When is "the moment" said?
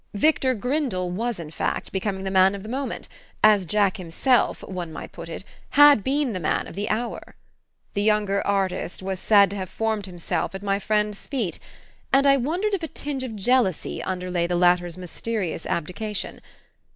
2.63-3.07